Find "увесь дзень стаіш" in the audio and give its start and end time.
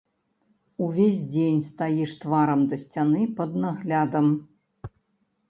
0.85-2.15